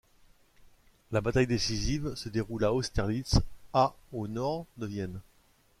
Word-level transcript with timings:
La 1.11 1.21
bataille 1.21 1.45
décisive 1.45 2.15
se 2.15 2.27
déroule 2.27 2.65
à 2.65 2.73
Austerlitz, 2.73 3.39
à 3.71 3.93
au 4.13 4.27
nord 4.27 4.65
de 4.77 4.87
Vienne. 4.87 5.21